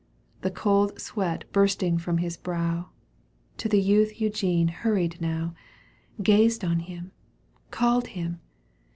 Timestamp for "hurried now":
4.69-5.53